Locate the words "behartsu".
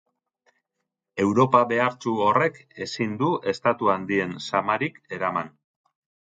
1.71-2.13